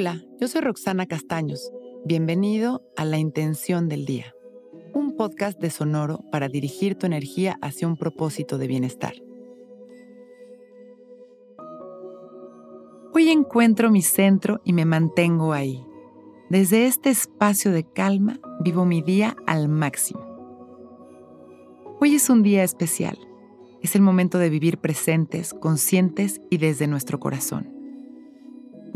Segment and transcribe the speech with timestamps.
[0.00, 1.72] Hola, yo soy Roxana Castaños.
[2.04, 4.32] Bienvenido a La Intención del Día,
[4.94, 9.14] un podcast de Sonoro para dirigir tu energía hacia un propósito de bienestar.
[13.12, 15.84] Hoy encuentro mi centro y me mantengo ahí.
[16.48, 20.20] Desde este espacio de calma vivo mi día al máximo.
[22.00, 23.18] Hoy es un día especial.
[23.82, 27.77] Es el momento de vivir presentes, conscientes y desde nuestro corazón.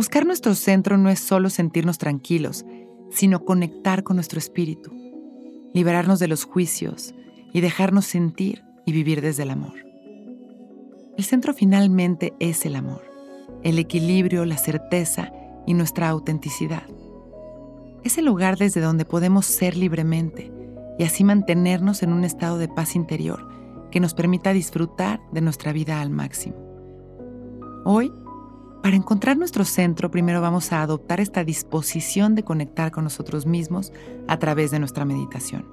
[0.02, 2.64] Buscar nuestro centro no es solo sentirnos tranquilos,
[3.12, 4.90] sino conectar con nuestro espíritu,
[5.72, 7.14] liberarnos de los juicios
[7.52, 9.74] y dejarnos sentir y vivir desde el amor.
[11.16, 13.04] El centro finalmente es el amor,
[13.62, 15.32] el equilibrio, la certeza
[15.68, 16.82] y nuestra autenticidad.
[18.02, 20.50] Es el lugar desde donde podemos ser libremente
[20.98, 23.48] y así mantenernos en un estado de paz interior
[23.92, 26.56] que nos permita disfrutar de nuestra vida al máximo.
[27.84, 28.12] Hoy
[28.82, 33.92] para encontrar nuestro centro, primero vamos a adoptar esta disposición de conectar con nosotros mismos
[34.26, 35.64] a través de nuestra meditación.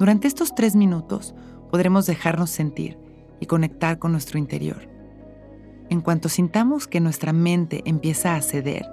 [0.00, 1.36] Durante estos tres minutos
[1.70, 2.98] podremos dejarnos sentir
[3.38, 4.88] y conectar con nuestro interior.
[5.88, 8.84] En cuanto sintamos que nuestra mente empieza a ceder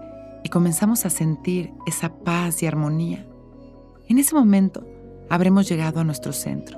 [0.43, 3.25] y comenzamos a sentir esa paz y armonía,
[4.07, 4.85] en ese momento
[5.29, 6.77] habremos llegado a nuestro centro.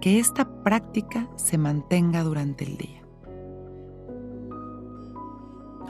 [0.00, 2.99] Que esta práctica se mantenga durante el día.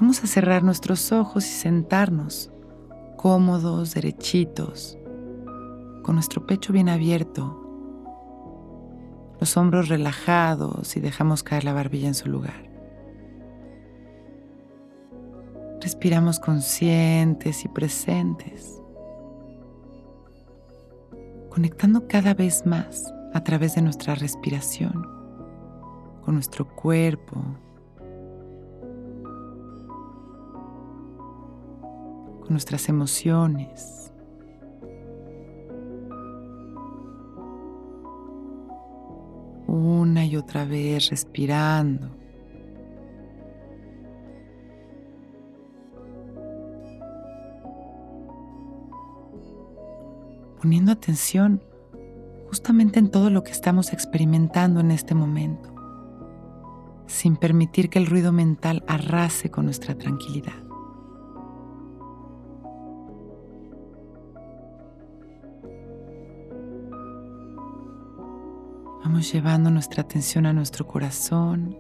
[0.01, 2.51] Vamos a cerrar nuestros ojos y sentarnos
[3.19, 4.99] cómodos, derechitos,
[6.03, 7.61] con nuestro pecho bien abierto,
[9.39, 12.71] los hombros relajados y dejamos caer la barbilla en su lugar.
[15.83, 18.81] Respiramos conscientes y presentes,
[21.51, 25.07] conectando cada vez más a través de nuestra respiración
[26.23, 27.37] con nuestro cuerpo,
[32.51, 34.13] nuestras emociones.
[39.67, 42.11] Una y otra vez respirando.
[50.61, 51.63] Poniendo atención
[52.49, 55.73] justamente en todo lo que estamos experimentando en este momento,
[57.07, 60.70] sin permitir que el ruido mental arrase con nuestra tranquilidad.
[69.03, 71.75] Vamos llevando nuestra atención a nuestro corazón,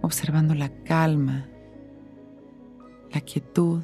[0.00, 1.48] observando la calma,
[3.10, 3.82] la quietud,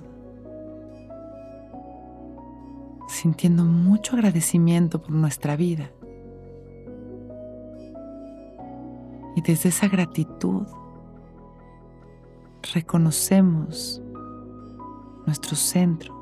[3.08, 5.90] sintiendo mucho agradecimiento por nuestra vida.
[9.34, 10.66] Y desde esa gratitud
[12.74, 14.00] reconocemos
[15.26, 16.17] nuestro centro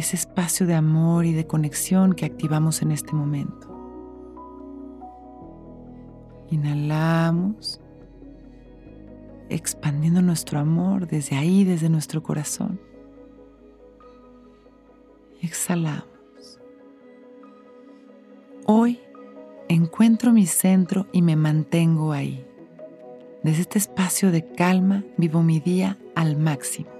[0.00, 3.68] ese espacio de amor y de conexión que activamos en este momento.
[6.50, 7.80] Inhalamos,
[9.48, 12.80] expandiendo nuestro amor desde ahí, desde nuestro corazón.
[15.42, 16.06] Exhalamos.
[18.66, 19.00] Hoy
[19.68, 22.46] encuentro mi centro y me mantengo ahí.
[23.42, 26.99] Desde este espacio de calma vivo mi día al máximo.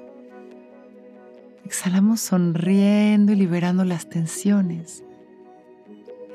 [1.70, 5.04] Exhalamos sonriendo y liberando las tensiones.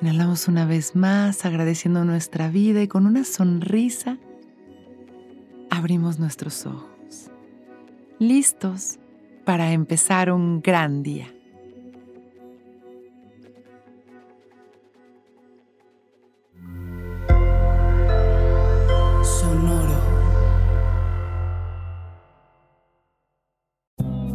[0.01, 4.18] Inhalamos una vez más agradeciendo nuestra vida y con una sonrisa
[5.69, 7.31] abrimos nuestros ojos.
[8.18, 8.97] Listos
[9.44, 11.34] para empezar un gran día.